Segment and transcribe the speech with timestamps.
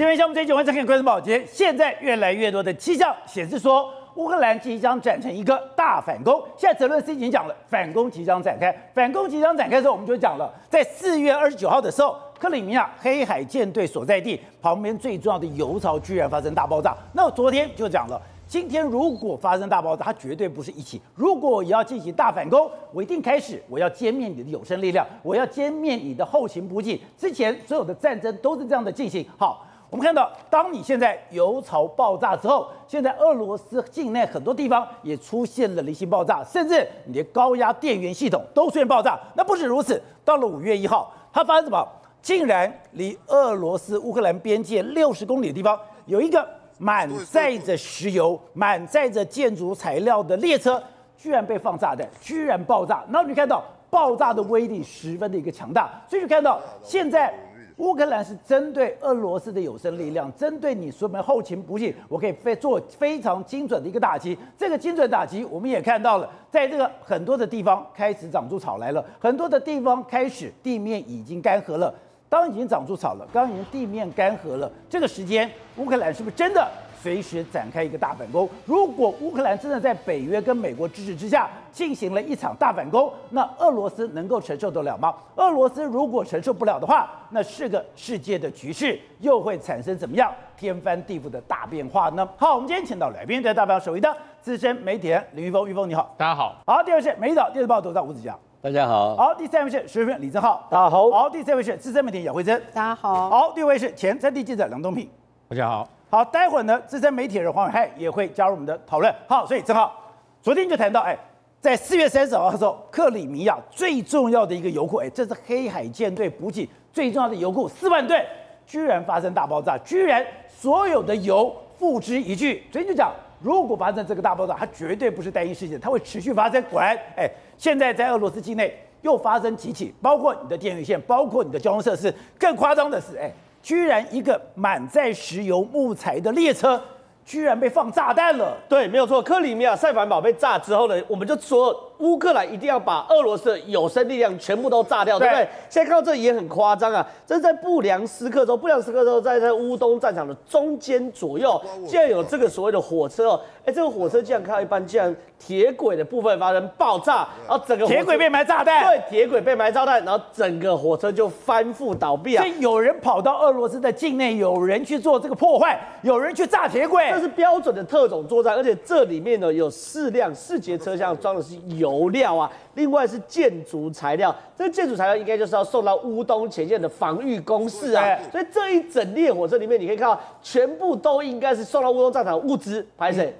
[0.00, 6.42] 今天项目这一集完成看关注保洁，现在越来越多的迹象显示说，乌克兰即将展成一个大反攻。
[6.56, 8.74] 现在泽伦斯基已经讲了，反攻即将展开。
[8.94, 16.96] 反攻即将展开的时候，我们就讲了，在四月二十九号的时候，克里米亚黑海舰队所在地旁边最重要的油槽居然发生大爆炸。
[17.12, 18.18] 那我昨天就讲了。
[18.48, 20.98] 今天如果发生大爆炸，它绝对不是一起。
[21.14, 26.98] 如果也要进行大反攻，我一定开始，我要歼灭你的有生力量，我要歼灭你的后勤补给。
[27.18, 29.24] 之前所有的战争都是这样的进行。
[29.36, 39.18] 好，我们看到，当你现在油槽爆炸之后，现在俄罗斯境内很多地方也出现了零星爆炸，甚至你的高压电源系统都出现爆炸。
[39.34, 41.86] 那不止如此，到了五月一号，它发生什么？
[42.22, 46.46] 竟然离俄罗斯乌克兰边界六十公里的地方有一个。
[46.82, 50.82] 满载着石油、满载着建筑材料的列车，
[51.14, 53.04] 居然被放炸弹，居然爆炸。
[53.12, 57.34] 然后你看到爆炸的威力十分的一个强大，所以就看到现在
[57.80, 64.36] 乌克兰是针对俄罗斯的有生力量，针对你说我们后勤补给，我可以非做非常精准的一个打击。
[64.58, 71.92] 这个精准打击，我们也看到了，在这个很多的地方开始长出草来了，很多的地方开始地面已经干涸了。
[72.28, 76.70] 当已经长出草了，刚已经地面干涸了，这个时间乌克兰是不是真的
[77.02, 78.48] 随时展开一个大反攻？
[78.66, 85.14] 如果乌克兰真的在北约跟美国支持之下进行了一场大反攻，那俄罗斯能够承受得了吗？
[85.36, 92.28] 俄罗斯如果承受不了的话，那是个世界的局势又会产生怎么样天翻地覆的大变化呢？
[92.36, 96.56] 好，我们今天请到来宾，在代表首位的资深媒体人林玉峰，玉峰你好，大家好。
[96.66, 98.36] 好，第二位是《每日早电视报》董事长吴子嘉。
[98.62, 105.08] 大家好，好，第三位是时评李正浩，大家好，好，第四位是资深媒体姚慧珍，大家好，好，第五位是前三地记者梁东平，
[105.48, 111.16] 大家好，好，待会儿呢，资深媒体人黄暐瀚也会加入我们的讨论，好，所以正好，昨天就谈到，哎，
[111.60, 118.20] 在四月三十号的时候，克里米亚最重要的一个油库，哎，这是黑海舰队补给最重要的油库，四万吨，
[118.66, 128.76] 居然发生大爆炸，居然所有的油付之一炬，所以就讲，如果发生这个大爆炸，它绝对不是单一事件，它会持续发生，果然，哎，现在在俄罗斯境内。
[129.02, 132.14] 又发生几起，包括你的电源线，包括你的交通设施。
[132.38, 133.32] 更夸张的是，哎，
[133.62, 136.82] 居然一个满载石油木材的列车，
[137.24, 138.56] 居然被放炸弹了。
[138.68, 139.22] 对，没有错。
[139.22, 141.89] 克里米亚塞凡堡被炸之后呢，我们就说。
[142.00, 145.48] 乌克兰一定要把俄罗斯的有生力量全部都炸掉，对不对？
[145.68, 147.06] 现在看到这也很夸张啊！
[147.26, 153.40] 这是在布良斯克州，布良斯克州在在乌东战场的中间左右，竟然有这个所谓的火车哦！
[153.64, 162.42] 哎，这个火车竟然看到一半，竟然铁轨的部分发生爆炸，然后整个铁轨被埋炸弹，对，铁轨被埋炸弹，然后整个火车就翻覆倒闭啊！
[162.42, 171.89] 所以有人跑到俄罗斯的境内，有人去做这个破坏，有人去炸铁轨，这是标准的特种作战，而且这里面呢有四辆四节车厢装的是油。
[171.90, 183.34] 油料啊，另外是建筑材料，这个建筑材料应该就是要送到乌东前线的防御工事啊，所以这一整列火车里面，你可以看到全部都应该是送到乌东战场的物资，拍谁？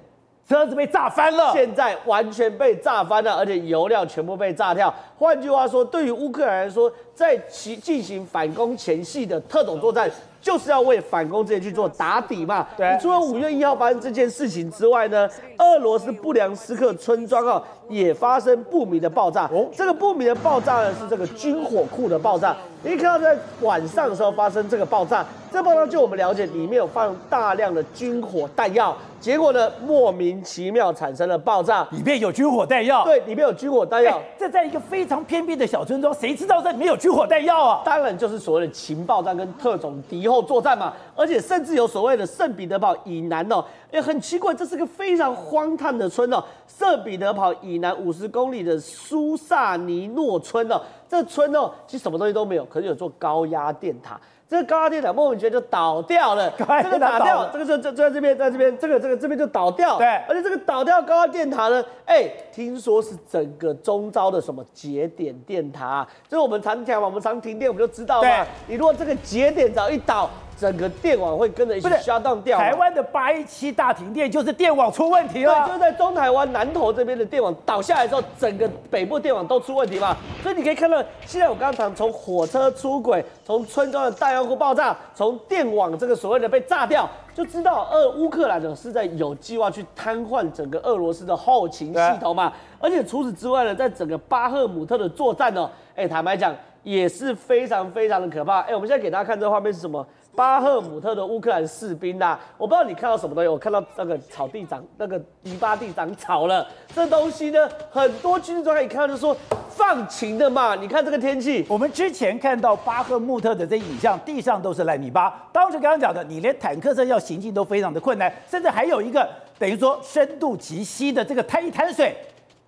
[0.48, 4.92] 车子被炸翻了，现在完全被炸翻了，而且油料全部被炸掉。
[5.16, 10.10] 换句话说，对于乌克兰来说，在其进行反攻前夕的特种作战。
[10.40, 12.66] 就是要为反攻这些去做打底嘛。
[12.76, 12.98] 对。
[13.00, 15.28] 除了五月一号发生这件事情之外呢，
[15.58, 19.44] 俄罗斯布良斯克村庄啊也发生不明的爆炸。
[19.52, 19.68] 哦。
[19.76, 22.56] 这个不明的爆炸呢是这个军火库的爆炸。
[22.82, 31.86] 你看到在晚上的时候发生这个爆炸，这个爆炸就我们了解里面有放大量的军火弹药，结果呢莫名其妙产生了爆炸。
[31.90, 33.04] 里面有军火弹药。
[33.04, 34.18] 对，里面有军火弹药。
[34.38, 37.82] 这在一个非常偏僻的小村庄，谁知道这里面有军火弹药啊？
[37.84, 43.62] 当然就是所谓的情报战跟特种敌后作战嘛，而且甚至有所谓的圣彼得堡以南哦，
[43.92, 50.80] 也很奇怪，这是个非常荒诞的村哦，圣彼得堡以南五十公里的苏萨尼诺村哦，
[51.10, 54.18] 这村哦其实什么东西都没有，可是有座高压电塔。
[54.48, 56.48] 这个高压电塔莫名其妙就倒掉了，
[56.82, 59.98] 这个打掉，这个就就在这边，在这边，这个这个这边就倒掉。
[59.98, 70.30] 对，而且这个倒掉高压电塔呢，哎，听说是整个中招的什么节点电塔，就是我们常讲嘛，我们常停电，我们就知道嘛，你如果这个节点只要一倒。
[70.60, 72.58] 整个电网会跟着一起 shut down 掉。
[72.58, 75.64] 台湾的八一七大停电就是电网出问题了。
[75.66, 80.14] 对，就在中台湾南投这边的电网倒下来之后，整个北部电网都出问题嘛。
[80.42, 92.52] 所以你可以看到，现在我刚刚讲从火车出轨，从村庄的弹药库爆炸，从电网这个所谓的被炸掉，就知道俄乌克兰呢是在有计划去瘫痪整个俄罗斯的后勤系统嘛。
[92.78, 98.60] 而且除此之外呢，在整个巴赫姆特的作战呢，哎，坦白讲也是非常非常的可怕。
[98.60, 100.06] 哎，我们现在给大家看这个画面是什么？
[100.34, 109.36] 巴赫姆特的乌克兰士兵呐、啊，我不知道你看到什么东西，我看到那个草地长那个泥巴地长草了，这东西呢，很多军事专家一看到就说
[109.68, 119.28] 放晴的嘛，你看这个天气，我们之前看到巴赫穆特的这影像，地上都是烂泥巴，当时刚刚讲的，你连坦克车要行进都非常的困难，甚至还有一个
[119.58, 122.16] 等于说深度极稀的这个滩一滩水，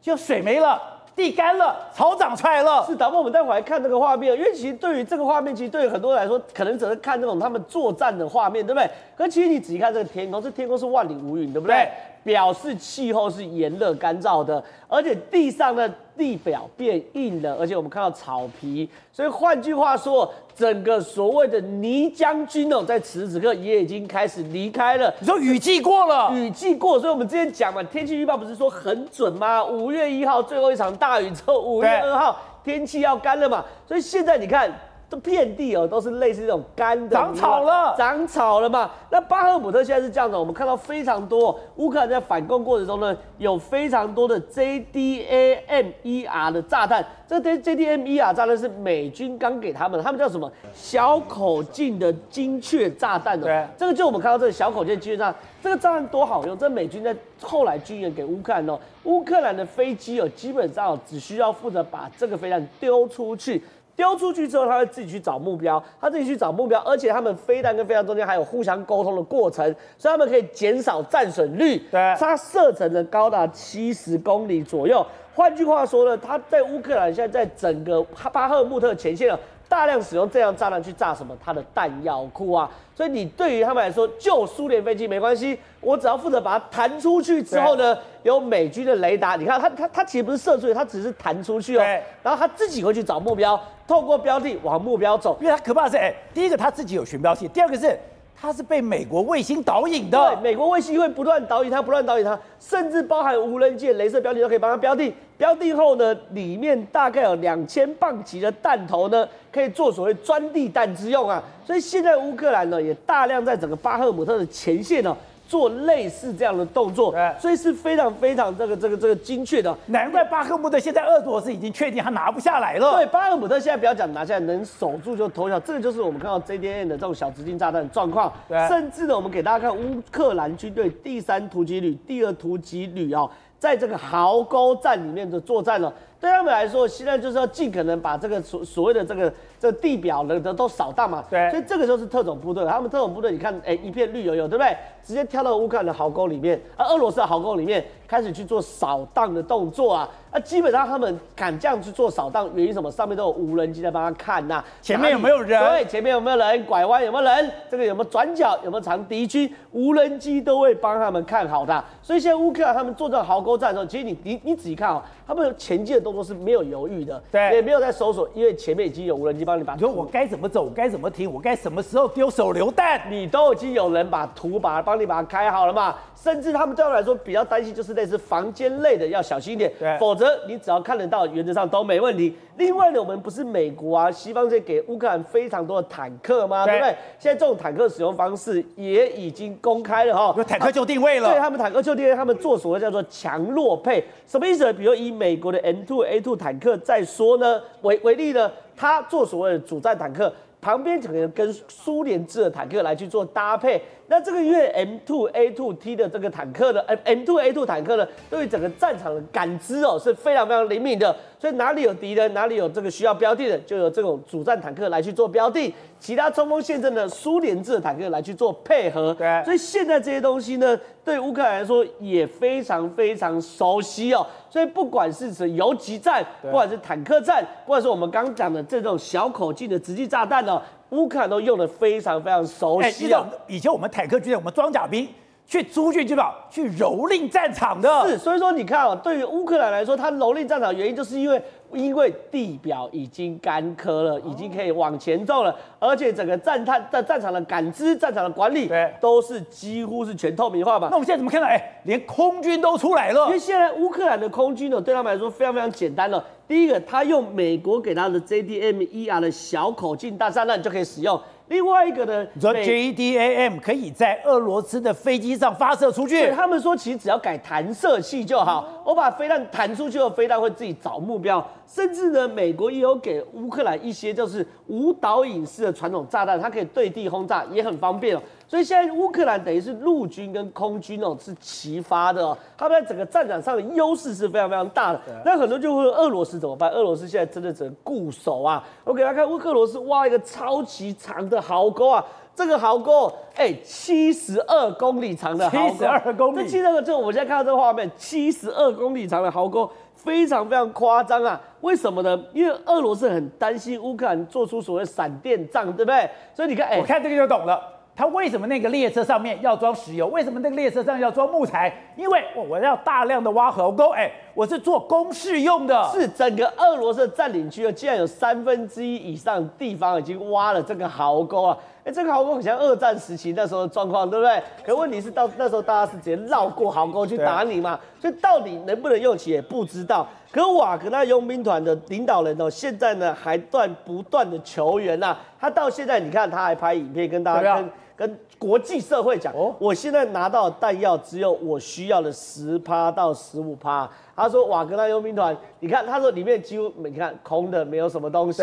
[0.01, 0.81] 就水没了。
[1.15, 2.85] 地干了，草长出来了。
[2.87, 8.89] 是，导播，我们待会来看这个画面，因为其实对于这个画面，其实对于很多人来说，可能只是看这种他们作战的画面，对不对？
[9.17, 11.77] 可其实你仔细看这个天空，这天空是万里无云，对不对？
[11.77, 11.91] 对
[12.25, 25.13] 表示气候是炎热干燥的，而且地上的地表变硬了，而且我们看到草皮，所以换句话说，整个所谓的泥将军哦，在此时此刻也已经开始离开了。
[25.21, 29.65] 你说雨季过了，雨季过，所以我们之前讲嘛，天气预报不是说很准吗？
[29.65, 34.71] 五月一号最后一场大雨之后，五月二号天气要干了嘛，所以现在你看。
[35.13, 38.91] 这遍地哦，都是类似这种干的，长草了，长草了嘛。
[39.11, 47.05] 那巴赫姆特现在是这样的，我们看到非常多乌克兰在反攻过程中呢，有非常多的 JDAMER 的炸弹。
[47.29, 50.51] 这 JDAMER 炸弹是美军刚给他们的，他们叫什么？
[50.73, 53.47] 小口径的精确炸弹的。
[53.47, 56.57] 对，这个就我们看到这个小口径精确炸弹，这个炸弹多好用。
[56.57, 63.63] 这美军在后来军援给乌克兰哦，乌克兰的飞机哦，基本上只需要负责把这个飞弹丢出去。
[63.95, 69.65] 丢出去之后，他会自己去找目标，他自己去找目标，而且他们飞弹跟飞弹中间还有互相沟通的过程，
[69.99, 71.79] 所以他们可以减少战损率。
[71.91, 75.05] 对，它射程呢高达七十公里左右。
[75.35, 79.35] 换句话说呢，他在乌克兰现在在整个巴赫穆特前线
[79.73, 81.35] 大量使用这样炸弹去炸什么？
[81.43, 82.71] 它的弹药库啊！
[82.95, 91.83] 所以你对于他们来说，就苏联飞机没关系，我只要负责把它弹出去之后呢，有美军的雷达，你看它它它其实不是射出去，它只是弹出去哦。
[92.23, 93.59] 然后它自己会去找目标，
[93.89, 95.39] 透过标的往目标走。
[95.41, 97.99] 因为它可怕的是，哎，第一个它自己有寻标器，第二个是。
[98.35, 105.13] 它是被美国卫星导引的，对，美国卫星会不断导引它，不断导引它，甚至包含无人机、镭射标定都可以帮它标定。
[105.39, 111.43] 标定后呢，里面大概有两千磅级的弹头呢，可以做所谓钻地弹之用啊。
[111.65, 115.17] 所以现在乌克兰呢，也大量在整个巴赫姆特的前线呢。
[115.53, 119.77] 做类似这样的动作，所以是非常非常这个这个这个精确的。
[119.89, 122.97] 难怪巴赫穆特现在俄罗斯已经确定他拿不下来了。
[122.97, 125.61] 对，巴赫姆特现在不要讲拿下来，能守住就投降。
[125.63, 128.33] 这个就是我们看到 JDAM 的这种小直径炸弹的状况。
[128.49, 135.93] 对，甚至呢，我们给大家看乌克兰军队第三突击旅、第二突击旅哦，在这个壕沟战里面的作战了。
[136.19, 139.31] 对他们来说，现在就是要尽可能把这个所所谓的这个。
[139.63, 142.65] 这地表的都扫荡嘛，对，所以这个时候是特种部队。
[142.67, 144.77] 他们特种部队，你看，哎，一片绿油油，对不对？
[145.05, 150.09] 直接跳到乌克兰的壕沟里面，啊，俄罗斯的壕沟里面开始去做扫荡的动作啊。
[150.33, 152.91] 那基本上他们敢这样去做扫荡，原因什么？
[152.91, 155.61] 上面都有无人机在帮他看呐、啊，前面有没有人？
[155.61, 156.65] 对，前面有没有人？
[156.65, 157.51] 拐弯有没有人？
[157.71, 158.59] 这个有没有转角？
[158.65, 159.53] 有没有藏敌军？
[159.71, 161.85] 无人机都会帮他们看好的。
[162.03, 169.52] 所以现在乌克兰他们做这个壕沟战的时候，其实你你你仔细看哦，他们前进的动作是没有犹豫的，对，也没有在搜索，因为前面已经有无人机帮。
[169.57, 175.95] 你把，你说我该怎么走，我该怎么停，我该什么时候丢手榴弹，你都已经有人把图把帮你把它开好了嘛？
[176.15, 182.37] 甚至他们对我来说比较担心，就是类似房间类的要小心一点，对，否则你只要看得到，原则上都没问题。
[182.59, 186.65] 另外呢，我们不是美国啊，西方在给乌克兰非常多的坦克吗？
[186.65, 186.95] 对，不对？
[187.19, 194.73] 现在这种坦克使用方式也已经公开了哈，有坦克就定位了，对他们坦克就定位，他们做所谓叫做强弱配，什么意思呢？
[194.73, 198.49] 比如以美国的 M2A2 坦克再说呢为为例呢。
[198.83, 203.81] 他做所谓的主战坦克，旁边可能跟苏联制的坦克来去做搭配。
[204.13, 204.71] 那这个因为
[205.07, 215.75] M2A2T 的这个坦克呢 M2A2 坦克呢，对于整个战场的感知哦是非常非常灵敏的，所以哪里有敌人，哪里有这个需要标定的，就有这种主战坦克来去做标的。
[215.99, 219.15] 其他冲锋陷阵的苏联制的坦克来去做配合。
[219.15, 224.27] 对，所以现在这些东西呢，对乌克兰来说也非常非常熟悉哦。
[224.51, 230.61] 所以不管是指游击战，不管是坦克战，或者是我们刚刚讲的这种小口径的直击炸弹哦。
[230.93, 233.27] 乌克兰都用的非常非常熟悉啊！
[233.49, 235.09] 以前我们坦克军，我们装甲兵
[235.53, 238.09] 去租去去吧，去蹂躏战场的。
[238.09, 241.43] 是，所以说你看啊，对于乌克兰来说，它蹂躏战场原因就是因为。
[241.73, 250.89] 因为地表已经干涸了，已经可以往前走了，而且整个战探在战场的感知、战场的管理，对，都是几乎是全透明化嘛。
[250.91, 251.47] 那我们现在怎么看到？
[251.47, 253.25] 哎，连空军都出来了。
[253.25, 256.23] 因为现在乌克兰的空军呢，对他们来说非常非常简单了。
[256.47, 261.19] 第一个，他用美国给他的 JDAMER 的小口径大炸弹就可以使用。
[261.49, 266.21] 另外一个呢，你说 JDAM 可以在俄罗斯的飞机上发射出去？
[266.21, 271.47] 对，他们说其实只要改弹射器就好，我把飞弹弹出去后，飞弹会自己找目标。
[271.67, 278.23] 甚至呢，美国也有给乌克兰一些就是无导引式的传统炸弹，它可以对地轰炸，也很方便哦。
[278.53, 285.01] 所以现在乌克兰等于是陆军跟空军哦是齐发的哦，他们在整个战场上的优势是非常非常大的。
[285.25, 286.71] 那很多就会问俄罗斯怎么办？
[286.71, 288.63] 俄罗斯现在真的只能固守啊。
[288.85, 292.05] 我给大家看乌克罗斯挖一个超级长的壕沟啊，
[292.37, 296.43] 这个壕沟哎七十二公里长的壕沟，七十二公里。
[296.43, 299.67] 这七十二，就我们现在看到这个画面，七十二公里长的壕沟。
[299.95, 301.41] 非常非常夸张啊！
[301.61, 302.21] 为什么呢？
[302.33, 306.11] 因为俄罗斯很担心乌克兰做出所谓闪电战，对不对？
[306.35, 307.63] 所以你看，哎，我看这个就懂了。
[307.95, 310.07] 他为什么那个列车上面要装石油？
[310.07, 311.71] 为什么那个列车上要装木材？
[311.95, 315.91] 因为我我要大量的挖壕沟，哎，我是做工事用的。
[315.93, 321.59] 是整个俄罗斯占领区啊，竟然有三分之一以上地方已经挖了这个壕沟啊！
[321.85, 324.43] 哎，这个壕沟很像二战时期那时候的状况，对不对？
[324.65, 330.09] 可问题是到那时候大家是直接绕过壕沟去打你嘛，所以到底能不能用起也不知道。
[330.33, 335.15] 可瓦格纳佣兵团的领导人哦，现在呢还断不断的求援呐。
[335.39, 343.89] 他到现在你看他还拍影片跟大家跟跟国际社会讲，我现在拿到弹药只有我需要的十趴到十五趴。
[344.15, 348.43] 他说瓦格纳佣兵团，你看他说里面几乎你看空的，没有什么东西。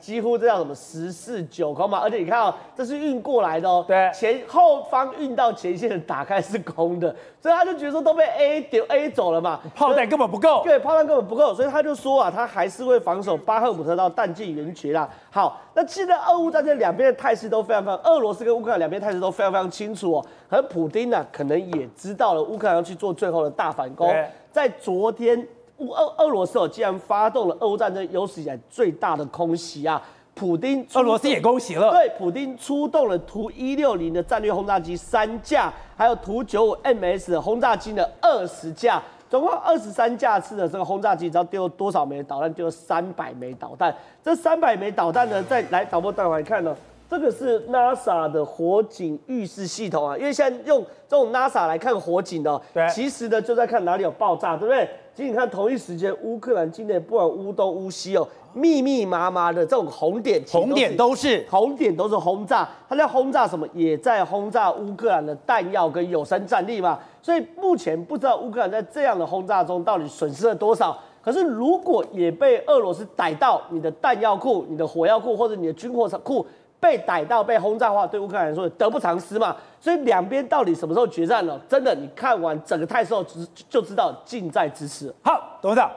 [0.00, 15.06] 几乎这叫什么十四九空嘛，而且你看哦，这是运过来的哦，对，前后方运到前线的打开是空的，所以他就觉得说都被 A 丢 A 走了嘛，炮弹根本不够，对，炮弹根本不够，所以他就说啊，他还是会防守巴赫姆特到弹尽援绝啦。
[15.30, 24.10] 好，那现在俄乌战争两边的态势都非常非常，俄罗斯跟乌克兰两边态势都非常非常清楚哦，而普丁呢、啊，可能也知道了乌克兰要去做最后的大反攻，
[24.52, 25.46] 在昨天。
[25.78, 29.98] 乌俄俄罗斯哦，竟然发动了俄乌战争有史以来最大的空袭啊！
[30.34, 31.90] 普丁，俄罗斯也空袭了。
[31.90, 42.52] 对，普丁出动了图一六零的战略轰炸机三架，还有图九五 MS 的轰炸机的二十架，总共二十三架次的这个轰炸机，你知道丢了多少枚导弹？
[42.52, 43.96] 丢了三百枚导弹。
[44.22, 46.76] 这三百枚导弹呢，再来导播带我来看呢，
[47.10, 54.88] 这个是 NASA 的火警预示系统啊，因为现在用这种 NASA 来看火警的，对，其实呢就在看哪里有爆炸，对不对？
[55.12, 63.66] 其实你看，同一时间，乌克兰境内不管乌东、乌西哦，密密麻麻的这种红点，红点都是红点都是轰炸，它在轰炸什么？
[63.74, 66.96] 也在轰炸乌克兰的弹药跟有生战力嘛。
[67.20, 70.96] 所以目前不知道乌克兰在这样的轰炸中到底损失了多少。
[71.22, 76.46] 可是如果也被俄罗斯逮到你的弹药库、你的火药库或者你的军火库，
[76.80, 79.54] 被逮到、被轰炸的话，对乌克兰来说得不偿失嘛。
[79.78, 81.60] 所以两边到底什么时候决战呢？
[81.68, 83.24] 真的，你看完整个态势后，
[83.68, 85.14] 就知道近在咫尺。
[85.22, 85.90] 好，董事长，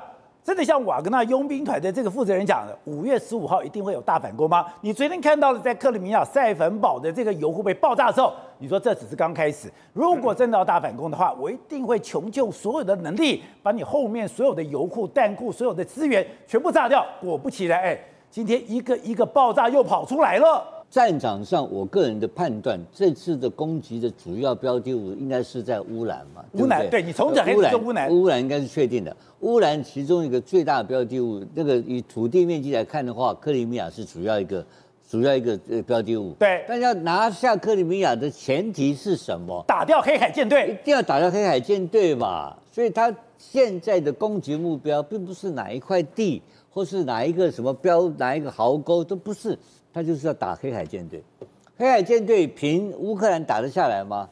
[0.44, 4.66] 真的像瓦格纳佣兵团的这个负责人讲的，五月十五号一定会有大反攻吗？
[4.82, 9.72] 你昨天看到了在克里米亚塞芬堡的这个油库被爆炸的时候，你说这只是刚开始。
[9.94, 17.06] 如果真的要大反攻的话，我一定会穷尽所有的能力，把你后面所有的油库、弹库、所有的资源全部炸掉。
[17.22, 17.98] 果不其然，哎。
[18.34, 20.66] 今天一个一个爆炸又跑出来了。
[20.94, 26.46] 战场上，我个人的判断，这次的攻击的主要标的物应该是在乌兰嘛？
[26.52, 29.18] 乌兰，对，你从这开始说乌兰，乌兰应该是确定的。
[29.40, 34.64] 乌兰其中一个最大的标的物，那个以土地面积来看的话，克里米亚是主要一个
[35.10, 36.34] 主要一个呃标的物。
[36.38, 39.66] 对，但要拿下克里米亚的前提是什么？
[39.68, 42.56] 打掉黑海舰队，一定要打掉黑海舰队嘛。
[42.72, 46.40] 所以他现在的攻击目标并不是哪一块地。
[46.76, 49.56] 或是哪一个什么标，哪一个壕沟都不是，
[49.94, 51.24] 他就是要打黑海舰队。
[51.78, 54.30] 黑海舰队凭乌克兰打得下来吗？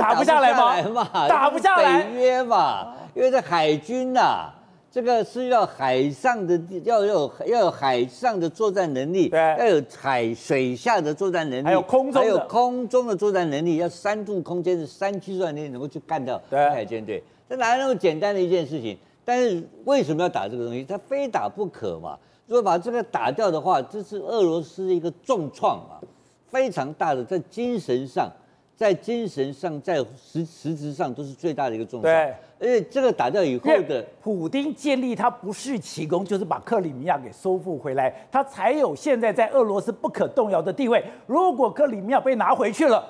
[0.00, 1.28] 打不下来吗？
[1.28, 2.02] 打不下来。
[2.02, 4.54] 北约嘛，因为这海军呐、啊，
[4.90, 18.96] 这个是要海上的，要有要有海上的作战能力，要有海水下的作战能力，还有空中，还有空中的作战能力，要三度空间的三区作战能力能够去干掉黑海舰队，这哪有那么简单的一件事情？
[19.22, 20.82] 但是为什么要打这个东西？
[20.84, 22.18] 他非打不可嘛！
[22.46, 25.96] 如果把这个打掉的话，这是俄罗斯的一个重创啊，
[26.48, 28.30] 非常大的，在精神上，
[28.76, 32.02] 在精神上，在实实质上都是最大的一个重创。
[32.02, 41.02] 对，而且这个打掉以后的，普丁建立他不是奇功，就是把克里米亚给收复回来，他才有现在在俄罗斯不可动摇的地位。
[41.26, 43.02] 如果克里米亚被拿回去了，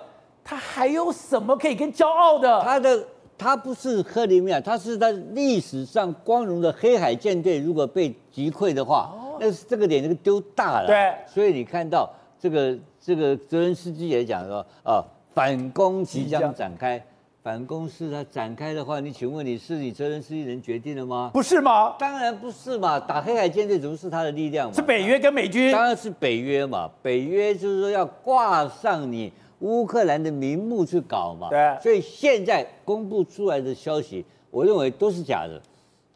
[0.45, 2.61] 他还有什么可以跟骄傲的？
[2.63, 3.05] 他的。
[3.37, 7.59] 他不是克里米亚，他是在历史上光荣的黑海舰队。
[7.59, 10.87] 如果被击溃的话，哦、那是这个脸就丢大了。
[10.87, 17.03] 对，所以你看到这个这个泽连斯基也讲说啊，反攻即将展开，
[17.43, 21.31] 反攻是他展开的话，你请问你是你泽连斯基人决定的吗？
[21.35, 21.95] 不是吗？
[21.99, 24.75] 当然不是嘛，打黑海舰队怎么是他的力量嘛？
[24.75, 25.71] 是北约跟美军？
[25.73, 31.49] 当然是北约嘛，北约就是说要挂上你乌克兰的名目去搞嘛。
[31.51, 31.77] 对。
[31.83, 35.61] 所以现在公布出来的消息，我认为都是假的。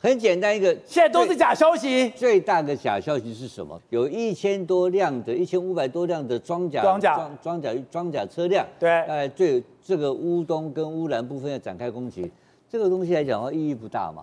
[0.00, 2.08] 很简单，一个现在都是假消息。
[2.10, 3.80] 最大的假消息是什么？
[3.90, 8.64] 有一千多辆的，一千五百多辆的装甲装甲装装甲装甲车辆。
[8.78, 8.88] 对。
[8.88, 12.30] 呃，对这个乌东跟乌兰部分要展开攻击，
[12.70, 14.22] 这个东西来讲的话意义不大嘛。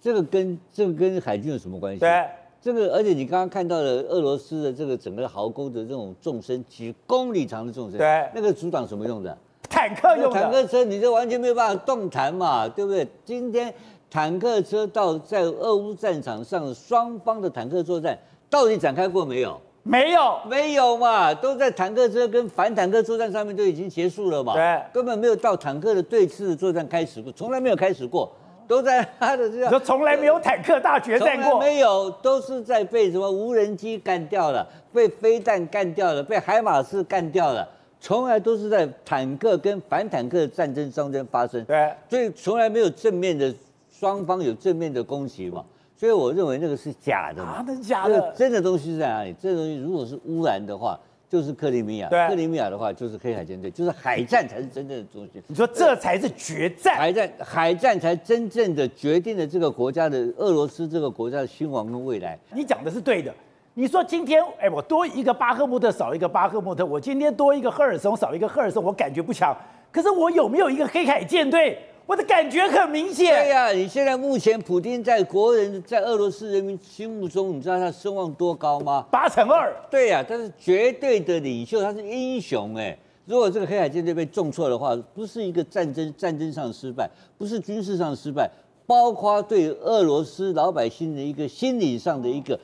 [0.00, 1.98] 这个跟这个跟海军有什么关系？
[1.98, 2.24] 对。
[2.62, 8.30] 这个而且你刚刚看到的俄罗斯的这个整个壕沟的这种纵深几公里长的纵深，对。
[8.32, 9.36] 那个阻挡什么用的？
[9.68, 10.40] 坦克用的。
[10.40, 13.04] 坦克车你这完全没有办法动弹嘛，对不对？
[13.24, 13.74] 今天。
[14.10, 18.16] 坦克车到在俄乌战场上，双方的坦克作战
[18.48, 19.60] 到底展开过没有？
[19.82, 24.54] 没有，没有嘛，都在坦克车跟反坦克作战上面都已经结束了嘛。
[24.54, 28.32] 对，根本没有到坦克的对峙的作战开始过，从来没有开始过，
[28.66, 29.70] 都在他的这样。
[29.70, 31.60] 就从来没有坦克大决战过？
[31.60, 37.68] 没有，都是在被什么无人机干掉了，被飞弹干掉了，被海马斯干掉了，
[38.00, 41.64] 从来都是在坦克跟反坦克的战争中间发生。
[41.64, 43.54] 对，所以从来没有正面的。
[43.98, 45.64] 双方有正面的攻击嘛，
[45.96, 47.52] 所以我认为那个是假的嘛。
[47.52, 48.32] 啊，那是假的。
[48.36, 49.34] 真的东西是在哪里？
[49.40, 50.98] 这个东西如果是污染的话，
[51.30, 55.42] 就是克里米亚；对，克里米亚的话就是黑海舰队，就是海战才是真正的中心。
[55.46, 56.94] 你说这才是决战？
[56.96, 62.38] 海战，海战才真正的决定了这个国家的俄罗斯这个国家的兴亡跟未来。
[62.52, 63.32] 你讲的是对的。
[63.72, 69.56] 你说今天，哎，我多一个巴赫穆特，少一个巴赫穆特；我今天多一个赫尔松，少一个赫尔松，我感觉不强。
[69.90, 71.78] 可是我有没有一个黑海舰队？
[72.06, 73.34] 我的感觉很明显。
[73.34, 79.04] 对呀、啊，你现在目前普京在国人，在俄罗斯人民心目中，你知道他声望多高吗？
[79.10, 79.74] 八成二。
[79.90, 82.96] 对呀、啊，他是绝对的领袖，他是英雄哎。
[83.24, 88.48] 如果这个黑海舰队被重挫的话，不是一个战争战争上失败，不是军事上失败，
[88.86, 92.56] 包括对俄罗斯老百姓的一个心理上的一个。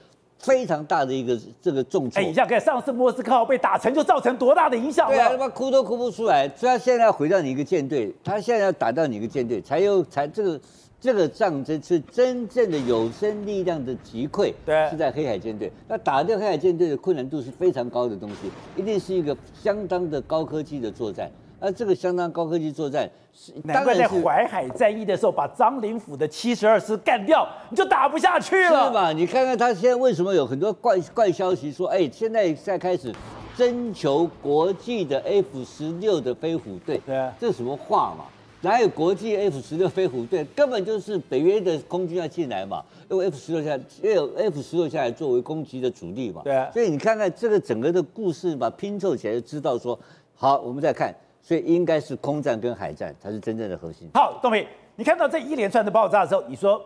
[0.42, 2.20] 非常大的一个这个重挫。
[2.20, 5.08] 哎，你想看上次莫斯科被打沉，就造成多大的影响？
[5.08, 6.49] 对啊，他妈哭都哭不出来。
[6.49, 10.61] 所以他现在要毁掉你一个舰队，他现在要打到你一个舰队，才有才这个
[11.00, 14.52] 这个战争是真正的有生力量的击溃。
[14.66, 15.72] 对，是在黑海舰队。
[15.88, 21.30] 那打掉黑海舰队的困难度是非常高的东西，一定是一个相当的高科技的作战。
[21.62, 23.09] 那这个相当高科技作战，
[23.62, 28.88] 难怪在淮海战役的时候把张灵甫的七十二师干掉，你就打不下去了。
[28.88, 29.12] 是吧？
[29.12, 33.14] 你看看他现在为什么有很多怪怪消息说，哎，现在在开始
[33.57, 37.00] 征求国际的 F 十六的飞虎队。
[37.07, 38.25] 对啊，这是什么话嘛？
[38.62, 40.45] 哪有国际 F 十六飞虎队？
[40.57, 46.42] 根本就是北约的空军要进来嘛，用 F 十六下，因为有 F 十六下来作为攻击的主力嘛。
[46.42, 49.96] 对啊，所以你看看这个整个的故事嘛，拼凑起来就知道说，
[50.35, 51.14] 好，我们再看。
[51.42, 54.09] 所以应该是空战跟海战才是真正的核心。
[54.14, 56.81] 好，东平，你看到这一连串的爆炸的时候，你说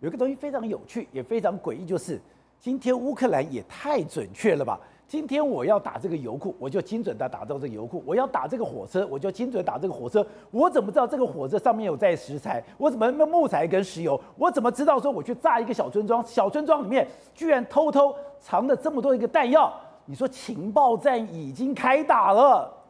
[0.00, 2.20] 有一个东西非常有趣，也非常诡异，就是
[2.60, 4.78] 今天乌克兰也太准确了吧？
[5.08, 10.26] 今天我要打这个油库，我就精准的打到这个油库；我要打这个火车，我就精准打这个火车。
[10.50, 12.62] 我怎么知道这个火车上面有载石材？
[12.78, 14.18] 我怎么木材跟石油？
[14.36, 19.72] 我怎么知道说我去炸一个小村庄，小村庄里面居然偷偷藏了这么多一个弹药？
[20.06, 22.81] 你说情报战已经开打了。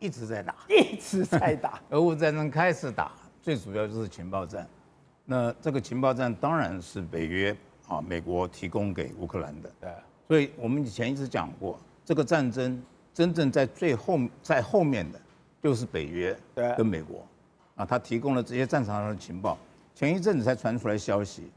[0.00, 1.78] 一直在打， 一直在打。
[1.90, 4.66] 俄乌战争开始打，最主要就是情报战。
[5.26, 9.70] 那这个情报战当然是北约啊，美国提供给乌克兰的。
[9.78, 9.90] 对。
[10.26, 12.82] 所以我们以前一直讲过，这个战争
[13.12, 15.20] 真正在最后在后面的，
[15.62, 16.36] 就是北约
[16.76, 17.24] 跟美国。
[17.76, 19.56] 啊，他提供了这些战场上的情报。
[19.94, 21.50] 前一阵子才传出来消息，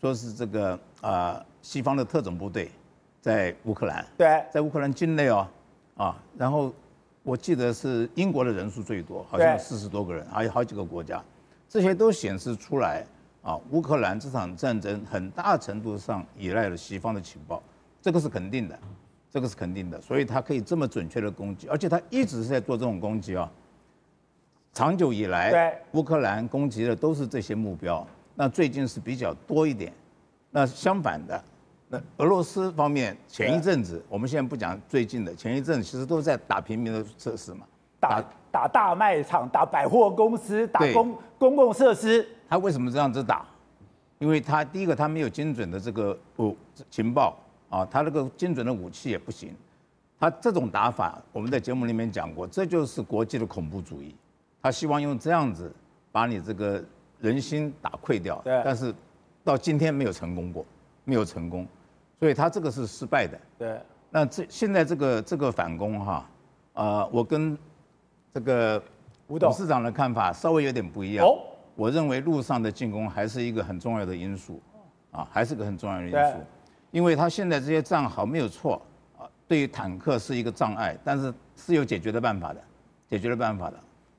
[0.00, 2.70] 说是这个啊，西方的特种部队
[3.20, 4.04] 在乌克兰。
[4.18, 4.44] 对。
[4.52, 5.48] 在乌克兰境内哦，
[5.96, 6.74] 啊，然后。
[7.26, 11.20] 我记得是英国的人数最多，好像有四十多个人，还有好几个国家，
[11.68, 13.04] 这些都显示出来
[13.42, 17.60] 啊，乌克兰这场战争很大程度上依赖了西方的情报，
[18.00, 18.78] 这个是肯定的，
[19.28, 23.50] 这个是肯定的，所以他可以这么准确的攻击，而且他一直是在做这种攻击啊。
[24.72, 29.92] 长久以来，乌克兰攻击的都是这些目标，那最近是比较多一点，
[30.52, 31.42] 那相反的。
[31.88, 37.66] 那俄罗斯方面前一阵子，我们现在不讲最近的，前一阵子其实都在打平民的设施嘛，
[38.00, 42.26] 打打大卖场、打百货公司、打公公共设施。
[42.48, 43.46] 他为什么这样子打？
[44.18, 46.56] 因为他第一个他没有精准的这个武
[46.90, 49.54] 情报啊，他那个精准的武器也不行。
[50.18, 54.16] 他这种打法，我们在节目里面讲过，这就是国际的恐怖主义。
[54.62, 55.72] 他希望用这样子
[56.10, 56.82] 把你这个
[57.20, 58.92] 人心打溃掉，但是
[59.44, 60.64] 到今天没有成功过，
[61.04, 61.64] 没有成功。
[62.18, 63.38] 所以他这个是失败的。
[63.58, 63.80] 对。
[64.10, 66.28] 那这现在这个这个反攻哈，
[66.74, 67.58] 呃，我跟
[68.32, 68.82] 这个
[69.26, 71.26] 吴董董事长的看法稍微有点不一样。
[71.26, 71.38] 哦，
[71.74, 74.62] 我认为陆上的进攻还是一个很重要的因素，
[75.10, 76.38] 啊，还是个很重要的因素，
[76.92, 78.80] 因为他现在这些战壕没有错，
[79.18, 82.60] 啊，对于坦克是一个障碍，但是是有解决的办法的，
[83.08, 83.76] 解决的办法的。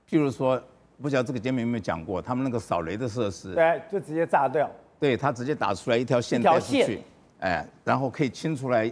[0.08, 0.62] 譬如说，
[1.02, 7.02] 不晓得这个节目有没有讲过，他们那个扫雷的设施，对，就直接炸掉，对他直接打出来一条线带出去，
[7.40, 8.92] 哎，然后可以清出来，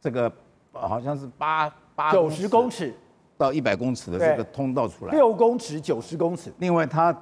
[0.00, 0.30] 这个
[0.72, 2.94] 好像是八八九十公尺。
[3.36, 6.52] 到一百公尺的这个通道出来，六公尺、九十公尺。
[6.58, 7.12] 另外，他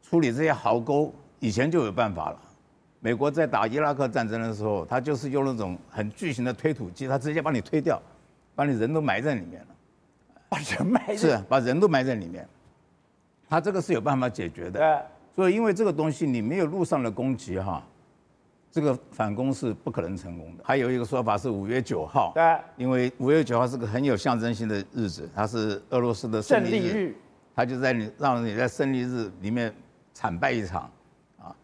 [0.00, 2.38] 处理这些壕沟以前就有办法了。
[3.00, 8.00] 美国在打伊拉克战争的时候，他就是用那种很巨型的推土机，他直接把你推掉，
[8.54, 9.66] 把你人都埋在里面了。
[10.48, 12.48] 把人埋在是把人都埋在里面，
[13.48, 14.78] 他这个是有办法解决的。
[14.78, 14.98] 对。
[15.34, 17.82] 所以，因为这个东西你没有路上的攻击哈。
[18.70, 20.62] 这个反攻是不可能成功的。
[20.64, 22.42] 还有一个说法是五月九号，对，
[22.76, 27.14] 因为五月九号是个很有象征性的日子，它是俄罗斯的胜利日，
[27.54, 29.74] 它就在你让你在胜利日里面
[30.12, 30.88] 惨败一场，
[31.38, 31.54] 啊，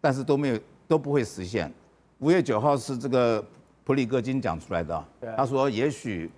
[0.00, 1.72] 但是都没有都不会实现。
[2.18, 3.44] 五月九号是这个
[3.84, 5.04] 普里戈金讲出来的，
[5.36, 6.28] 他说也许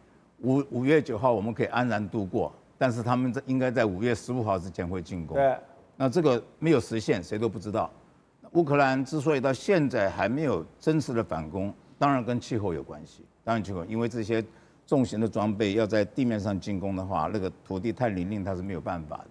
[0.43, 5.37] 五五月九号我们可以安然度过，但是他们在应该在五月十五号之前会进攻。
[5.37, 5.57] 对，
[5.97, 7.91] 那这个没有实现，谁都不知道。
[8.52, 13.24] 乌克兰之所以到现在还没有真实的反攻，当然跟气候有关系。
[13.44, 14.42] 当然气候，因为这些
[14.87, 19.30] 重型的装备要在地面上进攻的话，那个土地太泥泞，它是没有办法的。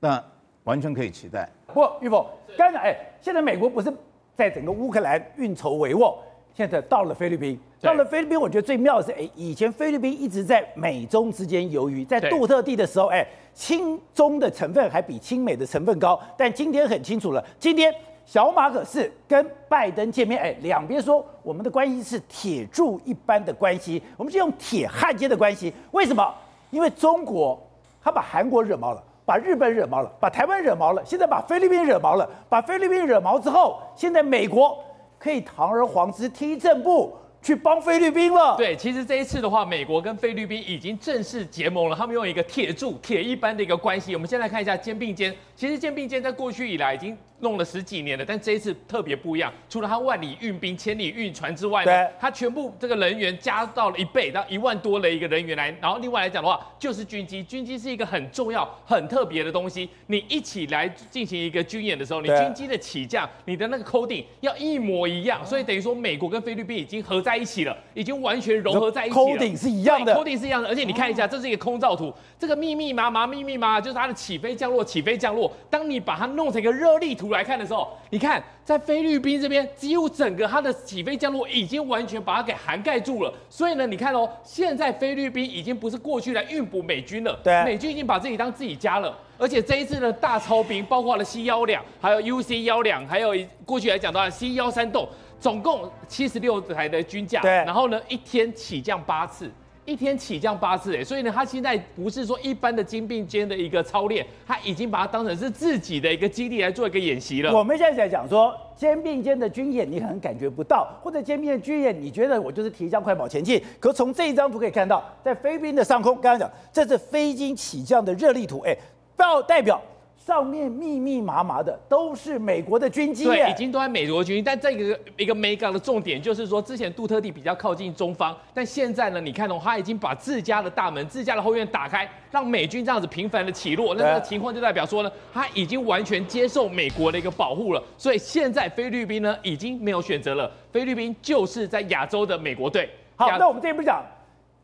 [0.00, 0.22] 那
[0.64, 1.48] 完全可以期待。
[1.66, 2.24] 不，玉凤
[2.56, 3.92] 刚才哎，现在美国不是
[4.34, 6.16] 在整个乌克兰运筹帷幄，
[6.54, 17.92] 现在到了菲律宾，到了菲律宾，我觉得最妙的是，哎，以前菲律宾一直在美中之间犹豫，在杜特地的时候，哎，亲中的成分还比亲美的成分高，但今天很清楚了，今天。
[18.24, 25.72] 小马可是跟拜登见面，哎，两边说我们的关系是铁柱一般的关系，我们是用铁焊接的关系。
[25.90, 26.34] 为什么？
[26.70, 27.60] 因为中国
[28.02, 32.28] 他把韩国惹毛了，把日本惹毛了，把台湾惹毛了，现在把菲律宾惹毛了。
[32.48, 34.76] 把菲律宾惹毛之后，现在美国
[35.18, 37.14] 可以堂而皇之踢正步。
[37.44, 38.56] 去帮菲律宾了。
[38.56, 41.94] 对，其实这一次的话，美国跟菲律宾已经正式结盟了。
[41.94, 44.14] 他们用一个铁柱、铁一般的一个关系。
[44.14, 45.32] 我们先来看一下肩并肩。
[45.54, 49.52] 其实肩并肩在过去以来已经弄了十几年了，但这一次特别不一样。
[49.68, 55.72] 除了他万里运兵、千里运船之外呢，他全部这个人员加到了一倍，到一万多的一个人员来。
[55.80, 57.40] 然后另外来讲的话，就是军机。
[57.44, 59.88] 军机是一个很重要、很特别的东西。
[60.06, 65.44] 你一起来进行一个军演的时候，你军机的起降，你的那个 coding 要一模一样。
[65.46, 69.22] 所以等于说，美国跟菲律宾已经合在一起了，已经完全融合在一起了。
[69.22, 70.68] coding 是一样的，coding 是一样的。
[70.68, 75.52] 而且你看一下，这是一个空照图，这个密密麻麻、密密麻麻，就是它的起飞降落、起飞降落。
[75.68, 83.32] 当你把它弄成一个热力图来看的时候，你看在菲律宾这边，几乎整个它的起飞降落已经完全把它给涵盖住了。
[83.48, 89.16] 所以呢，你看哦，现在菲律宾已经不是过去来运补美军了，对，美军已经把自己当自己家了。
[89.36, 95.08] 而且这一次的大超兵，包括了 C 幺两，还有 UC 幺两，还有过去来讲到 C 幺三洞，
[95.44, 99.50] 总共七十六台的均价，对，然后呢，一天起降八次。
[99.84, 107.54] 一天起降八次，哎，所以呢，他现在不是说一般的肩并肩的一个操练，他已经把它当成是自己的一个基地来做一个演习了。
[107.54, 113.62] 我们现在在讲说肩并肩的军演，你可能感觉不到，或者肩并肩的军演，你觉得我就是提枪快跑前进。
[113.78, 118.74] 可从这一张图可以看到，在菲律宾的上空，刚刚讲这是飞机起降的热力图，哎，
[119.14, 119.78] 报代表。
[120.26, 124.40] 上面密密麻麻的都是美国的军机，对，已经都在美国军机。
[124.40, 133.94] 但这个一个美港的重点就是说，之前杜特地比较靠近中方，但现在呢，你看哦，他已经把自家的大门、自家的后院打开，让美军这样子频繁的起落。
[133.94, 137.82] 那这个情况就代表说呢，他已经完全接受美国的一个保护了。
[137.98, 142.88] 所以现在菲律宾呢，已经没有选择了，菲律宾就是在亚洲的美国队。
[143.16, 144.02] 好，那我们这边不讲。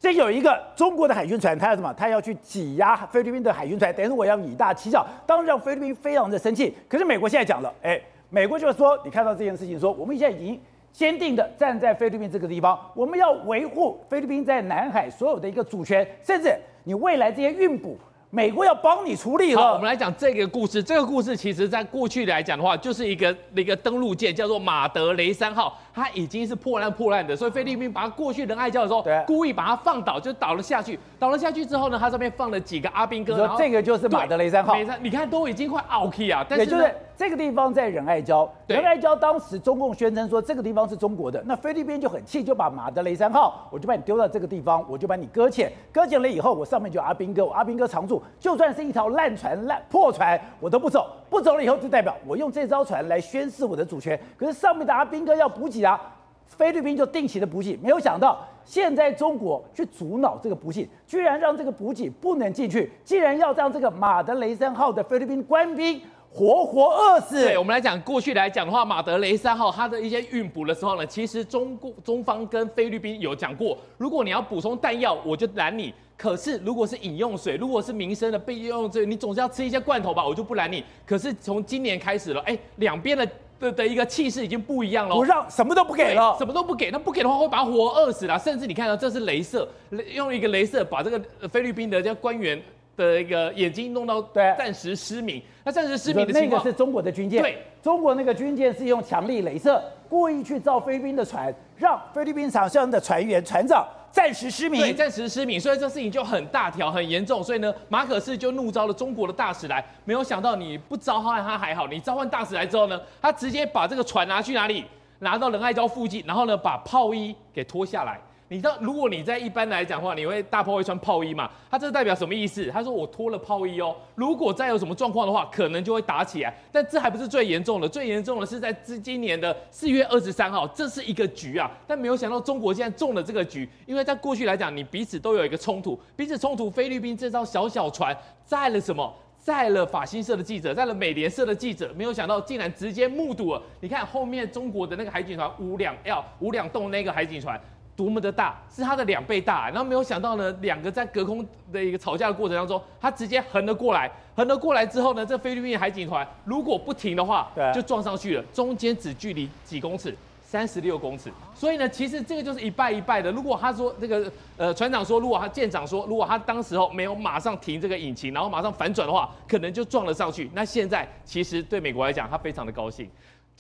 [0.01, 1.93] 这有一个中国的海军船，他要什么？
[1.93, 6.75] 他要去挤压菲律宾的海军船，等于我要以大欺小，当时让菲律宾非常的生气。
[6.89, 10.59] 可是美国现在讲了，哎，美国就是说，你看到这件事情说，我们现在已经
[10.91, 16.51] 坚定的站在菲律宾这个地方，我们要维护菲律宾在南海所有的一个主权，甚至
[16.85, 17.99] 你未来这些运补。
[18.33, 19.73] 美国要帮你处理了。
[19.73, 20.81] 我们来讲这个故事。
[20.81, 27.35] 这个故事其实在过去来讲的话，就是一个一个登陆舰，叫做马德雷三号，它已经是破烂破烂的。
[27.37, 30.99] 所以菲律宾把它过去仁爱礁的时候，对，故意把它放倒，就倒了下去。
[31.19, 33.37] 倒了下去之后呢，它上面放了几个阿兵哥。
[33.37, 34.75] 然后这个就是马德雷山号。
[35.03, 36.47] 你看都已经快凹起啊。
[36.49, 38.49] 但是就是这个地方在仁爱礁。
[38.67, 45.71] 仁爱礁当时中共宣称说这个地方是中国的，那菲律宾就很气，就把马德雷山号，我就把你丢到这个地方，我就把你搁浅。
[45.93, 49.11] 搁浅了以后，我上面就阿兵哥，我阿兵哥常驻，就算是一条。
[49.11, 51.11] 烂船、烂破船，我都不走。
[51.29, 54.19] 不走了以后，就代表我用这艘船来宣示我的主权。
[54.37, 56.01] 可是上面的阿兵哥要补给啊，
[56.47, 66.01] 菲律宾就定期的补给，没有想到现在中国去阻挠这个补给，居然让这个补给不能进去，竟然要让这个马德雷三号的菲律宾官兵
[66.33, 67.43] 活活饿死。
[67.43, 75.93] 对，我们来讲过去来讲的话，马德雷三号它的一些运补的时候呢，其实中国中方跟菲律宾有讲过，如果你要补充弹药，我就拦你。
[76.17, 80.85] 可是如果是饮用水，如果是民生的备用水，你总是要吃一些罐头吧，我就不拦你。
[81.07, 83.27] 可是从今年开始了，哎，两边的。
[83.61, 89.69] 的的一个气势已经不一样了，不让什么都不给了，什么都不给，那不给的话会把他活饿死了，甚至你看到这是镭射，
[90.15, 92.61] 用一个镭射把这个菲律宾的这官员
[92.97, 103.87] 的一个眼睛弄到暂时失明，那暂时失明的那个是中国的军舰，对，中国那个军舰是用强力镭射故意去造菲律宾的船，让菲律宾场上的船员船长。
[104.13, 107.43] 暂时失明，对，暂时失明，所以这事情就很大条、很严重。
[107.43, 114.85] 所以呢，马可仕就怒召了中国的大使来，没有想到你不召唤他还好，你召唤大使来之后呢，他直接把这个船拿去哪里？
[115.21, 118.19] 拿到仁爱礁附近，然后呢，把炮衣给脱下来。
[118.53, 121.49] 你知道，如果你在一般来讲的话，你会大炮会穿炮衣嘛？
[121.71, 122.67] 他这代表什么意思？
[122.67, 126.53] 他说我脱了炮衣哦，如果再有什么状况的话，可能就会打起来。
[126.73, 131.71] 但这还不是最严重的，最严重的是在今今年的四月二十三号，这是一个局啊。
[131.87, 136.69] 但没有想到中国现在中了这个局，因为在过去来讲，你彼此都有一个冲突，彼此冲突。
[136.69, 139.15] 菲律宾这艘小小船载了什么？
[139.39, 143.63] 载了法新社的记者，载了美联社的记者，没有想到竟然直接目睹了。
[143.79, 147.59] 你看后面中国的那个海警船五两 L 五两栋那个海警船。
[148.01, 163.31] 多么的大，是它的两倍大，然后没有想到呢，两个在隔空的一个吵架的过程当中，它直接横了过来，横了过来之后呢，这菲律宾海警船如果不停的话，对，就撞上去了，中间只距离几公尺，三十六公尺，所以呢，其实这个就是一败一败的。
[163.31, 170.51] 如果他说这个呃船长说，如果他舰长说，如果他当时候没有马上停这个引擎，然后马上反转的话，可能就撞了上去。
[170.55, 173.07] 那现在其实对美国来讲，他非常的高兴。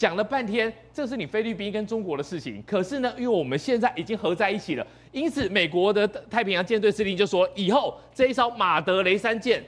[0.00, 2.64] 讲了半天，这是你菲律宾跟中国的事情。
[2.66, 9.62] 可是呢，因为我们现在已经合在一起了，因此美国的太平洋舰队司令就说，以后这一艘马德雷三舰，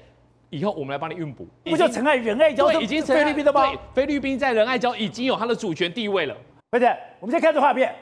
[0.49, 1.47] 以后我们来帮你运补。
[1.65, 2.81] 不就成了仁爱礁？
[2.81, 3.67] 已经菲律宾的吗？
[3.67, 6.35] 对，菲律宾在仁爱礁已经有它的主权地位了。
[6.71, 7.95] 而且，我们先看这画面，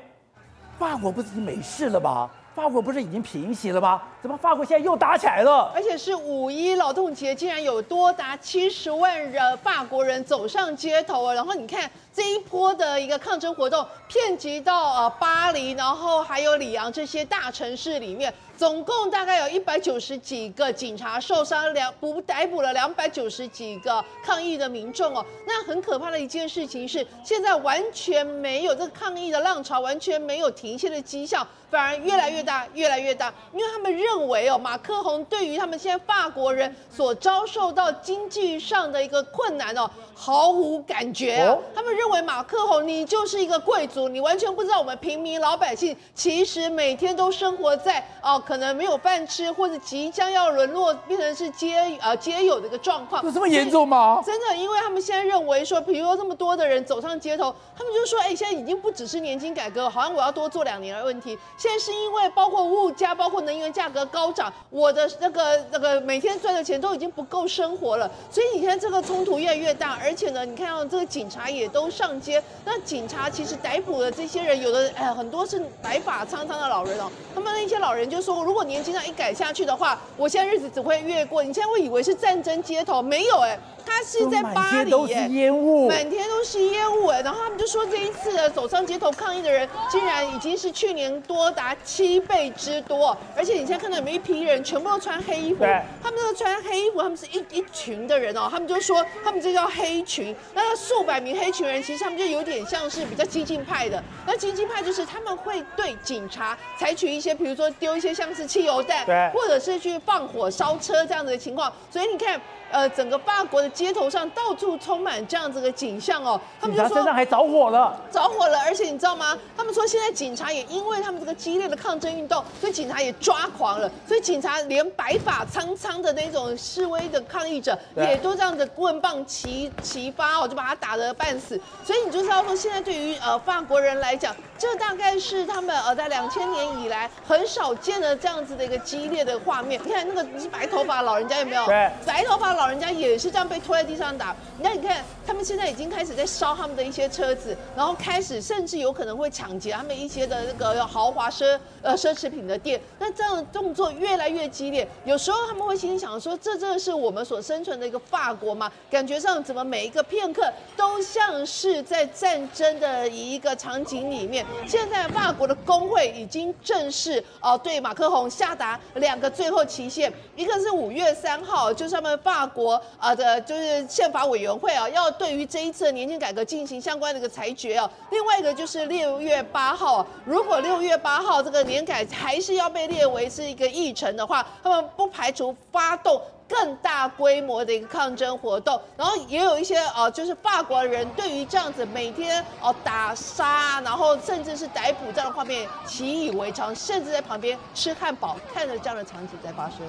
[0.79, 2.31] 法国不是已经没事了吗？
[2.53, 4.03] 法国不是已经平息了吗？
[4.21, 5.73] 怎么法国现在又打起来了？
[5.75, 11.35] 而且是五一劳动节，竟然有多达七十万人法国人走上街头啊！
[11.35, 11.91] 然后你看。
[12.13, 25.25] 这一波的一个抗争活动，遍及到呃巴黎，然后还有里昂这些大城市里面，总共大概有一百九十几个警察受伤，两不逮捕了两百九十几个抗议的民众哦。
[25.47, 33.33] 那很可怕的一件事情是，现在完全没有这个抗议的浪潮，完全没有停歇的迹象，反而越来越大，越来越大。
[33.53, 42.11] 因为他们认为哦，马克宏对于他们现在法国人所遭受到经济上的一个困难哦，毫无感觉啊，他们认。
[42.11, 53.23] 为马克宏，你就是一个贵族，你完全不知道我们平民老百姓其实每天都生活在哦、呃，可能没有饭吃，或者即将要沦落变成是街呃街友的一个状况。
[53.25, 54.21] 有这么严重吗？
[54.27, 61.39] 真的，因为他们现在认为说，比如说这么多的人走上街头，他们就说，哎，现在已经不只是年金改革，好像我要多做两年的问题。
[61.57, 68.11] 现在是因为包括物价，包括能源价格高涨，我的那个那个每天赚的钱都已经不够生活了。
[68.29, 71.89] 所以你看这个冲突越来越大，而且呢，你看到这个警察也都。
[71.91, 77.11] 上街，那警察其实逮捕的这些人，有的哎，很多是白发苍苍的老人哦。
[77.35, 81.43] 他们那些老人就说，如果年轻人一改下去的话，我现在日子只会越过。
[81.43, 83.59] 你现在会以为是战争街头，没有哎。
[83.91, 87.21] 他是在巴黎耶，烟雾，满天都是烟雾哎。
[87.23, 93.17] 然后他们就说，这一次的走上街头抗议的人，竟然已经是去年多达七倍之多。
[93.37, 95.65] 而且你现在看到有没有一批人，全部都穿黑衣服，
[96.01, 98.49] 他们都穿黑衣服，他们是一一群的人哦。
[98.49, 100.35] 他们就说，他们这叫黑群。
[100.55, 104.01] 那数百名黑群人，其实他们就有点像是比较激进派的。
[104.25, 111.73] 那激进派就是他们会对警察采取一些，比如说丢一些像是汽油弹，对，或者是去放火烧车这样子的情况。
[111.91, 112.41] 所以你看。
[112.73, 116.39] 呃，整个法国的街头上到处充满这样子的景象哦。
[116.61, 119.37] 他们就说身上还着火了，着火了，而且你知道吗？
[119.57, 123.91] 他们说现在警察也因为他们这个激烈的抗争运动，所以警察也抓狂了。
[124.07, 131.59] 所以警察连白发苍苍的那种示威的抗议者，也都这样子棍棒齐齐发哦，就把他打得半死。
[131.83, 139.81] 所以你就知道说，现在对于呃法国人来讲，这大概是他们呃在两千年以来很少见的这样子的一个激烈的画面。
[139.83, 141.65] 你看那个是白头发老人家有没有？
[141.65, 142.51] 对，白头发。
[142.51, 144.35] 老人家也是这样被拖在地上打。
[144.61, 152.81] 那你看，他们现在已经开始在烧他们的一些车子，然后开始甚至有可能会抢劫他们一些的那个豪华奢呃奢侈品的店。
[152.99, 158.71] 那这样的动作越来越激烈，有时候他们会心想说，这真的是我们所生存的一个法国吗？
[158.91, 164.45] 感觉上怎么每一个片刻都像是在战争的一个场景里面。
[164.67, 177.91] 现在法国的工会已经正式哦对马克宏下达两个最后期限，一个是五月三号，就是他们法国啊的，就是宪法委员会啊，要对于这一次的年金改革进行相关的一个裁决啊。
[178.11, 188.81] 另外一个就是六月八号，如果六月八号这个年改还是要被列为是一个议程的话，他们不排除发动更大规模的一个抗争活动。
[188.97, 199.81] 然后也有一些呃，就是法国人对于这样子每天哦打杀，然后甚至是逮捕这样的画面习以为常，甚至在旁边吃汉堡，看着这样的场景在发生。